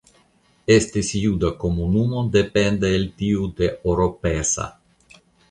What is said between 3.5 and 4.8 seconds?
de Oropesa.